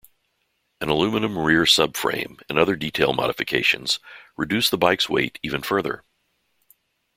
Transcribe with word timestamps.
An 0.81 0.89
aluminum 0.89 1.37
rear 1.37 1.61
subframe 1.65 2.41
and 2.49 2.57
other 2.57 2.75
detail 2.75 3.13
modifications 3.13 3.99
reduced 4.35 4.71
the 4.71 4.77
bike's 4.79 5.07
weight 5.07 5.37
even 5.43 5.61
further. 5.61 6.03